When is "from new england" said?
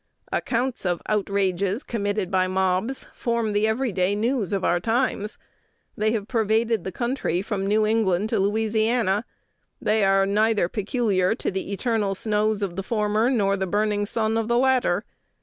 7.43-8.29